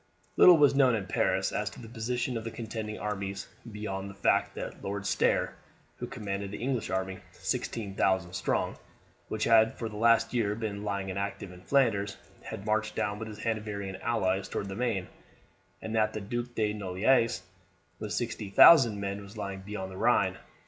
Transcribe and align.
Little 0.35 0.57
was 0.57 0.73
known 0.73 0.95
in 0.95 1.05
Paris 1.05 1.51
as 1.51 1.69
to 1.69 1.79
the 1.79 1.87
position 1.87 2.35
of 2.35 2.43
the 2.43 2.49
contending 2.49 2.97
armies 2.97 3.47
beyond 3.71 4.09
the 4.09 4.15
fact 4.15 4.55
that 4.55 4.81
Lord 4.83 5.05
Stair, 5.05 5.53
who 5.97 6.07
commanded 6.07 6.49
the 6.49 6.57
English 6.57 6.89
army, 6.89 7.19
sixteen 7.33 7.93
thousand 7.93 8.33
strong, 8.33 8.79
which 9.27 9.43
had 9.43 9.75
for 9.77 9.87
the 9.89 9.97
last 9.97 10.33
year 10.33 10.55
been 10.55 10.83
lying 10.83 11.09
inactive 11.09 11.51
in 11.51 11.61
Flanders, 11.61 12.17
had 12.45 12.65
marched 12.65 12.95
down 12.95 13.19
with 13.19 13.27
his 13.27 13.43
Hanoverian 13.43 13.97
allies 13.97 14.49
towards 14.49 14.69
the 14.69 14.75
Maine, 14.75 15.07
and 15.83 15.95
that 15.95 16.13
the 16.13 16.19
Duc 16.21 16.55
de 16.55 16.73
Noailles 16.73 17.43
with 17.99 18.11
sixty 18.11 18.49
thousand 18.49 18.99
men 18.99 19.21
was 19.21 19.37
lying 19.37 19.59
beyond 19.61 19.91
the 19.91 19.97
Rhine. 19.97 20.39